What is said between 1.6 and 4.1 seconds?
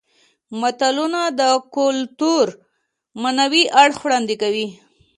کولتور معنوي اړخ